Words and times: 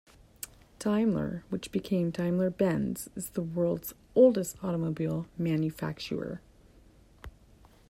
Daimler, 0.79 1.43
which 1.51 1.71
became 1.71 2.09
Daimler-Benz, 2.09 3.07
is 3.15 3.29
the 3.29 3.43
world's 3.43 3.93
oldest 4.15 4.55
automobile 4.63 5.27
manufacturer. 5.37 6.41